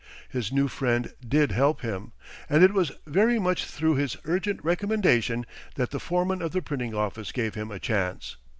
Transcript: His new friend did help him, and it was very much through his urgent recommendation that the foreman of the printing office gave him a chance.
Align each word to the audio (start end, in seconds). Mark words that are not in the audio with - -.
His 0.29 0.51
new 0.51 0.67
friend 0.67 1.13
did 1.23 1.51
help 1.51 1.81
him, 1.81 2.11
and 2.49 2.63
it 2.63 2.73
was 2.73 2.91
very 3.05 3.37
much 3.37 3.65
through 3.67 3.97
his 3.97 4.17
urgent 4.25 4.59
recommendation 4.65 5.45
that 5.75 5.91
the 5.91 5.99
foreman 5.99 6.41
of 6.41 6.53
the 6.53 6.61
printing 6.63 6.95
office 6.95 7.31
gave 7.31 7.53
him 7.53 7.69
a 7.69 7.77
chance. 7.77 8.37